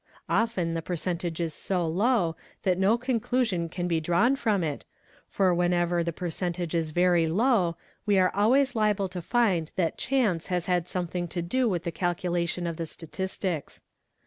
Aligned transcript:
Often 0.29 0.73
the 0.73 0.81
percentage 0.81 1.39
is 1.39 1.53
so 1.53 1.85
low 1.85 2.35
that 2.63 2.79
no 2.79 2.97
conclusion 2.97 3.69
can 3.69 3.87
be 3.87 4.01
drawn 4.01 4.35
from 4.35 4.63
it, 4.63 4.83
for 5.27 5.53
whenever 5.53 6.03
the 6.03 6.11
percentage 6.11 6.73
is 6.73 6.89
very 6.89 7.27
low 7.27 7.77
we 8.07 8.17
are 8.17 8.31
always— 8.33 8.75
liable 8.75 9.09
to 9.09 9.21
find 9.21 9.69
that 9.75 9.99
chance 9.99 10.47
has 10.47 10.65
had 10.65 10.87
something 10.87 11.27
to 11.27 11.43
do 11.43 11.69
with 11.69 11.83
the 11.83 11.91
calculation 11.91 12.65
of 12.65 12.77
the 12.77 12.87
statistics. 12.87 13.83